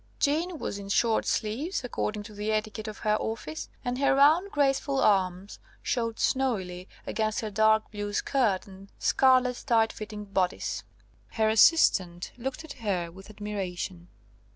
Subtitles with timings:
[0.19, 4.49] Jeanne was in short sleeves, according to the etiquette of her office, and her round
[4.51, 10.83] graceful arms showed snowily against her dark blue skirt and scarlet, tight fitting bodice.
[11.33, 14.07] Her assistant looked at her with admiration.